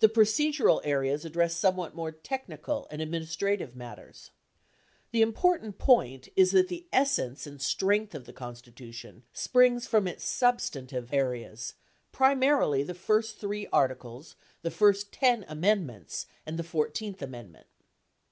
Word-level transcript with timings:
The 0.00 0.08
procedural 0.08 0.80
areas 0.82 1.24
address 1.24 1.54
somewhat 1.56 1.94
more 1.94 2.10
techni 2.10 2.60
cal 2.60 2.88
and 2.90 3.00
administrative 3.00 3.76
matters. 3.76 4.32
The 5.12 5.22
important 5.22 5.78
point 5.78 6.28
is 6.34 6.50
that 6.50 6.66
the 6.66 6.88
es 6.92 7.12
sence 7.12 7.46
and 7.46 7.62
strength 7.62 8.12
of 8.12 8.24
the 8.24 8.32
Constitution 8.32 9.22
springs 9.32 9.86
from 9.86 10.08
its 10.08 10.24
substantive 10.24 11.12
areas, 11.12 11.74
primarily 12.10 12.82
the 12.82 12.94
first 12.94 13.38
three 13.38 13.68
articles, 13.72 14.34
the 14.62 14.72
first 14.72 15.12
10 15.12 15.44
amendments 15.48 16.26
and 16.44 16.58
the 16.58 16.64
14th 16.64 17.22
amendment. 17.22 17.68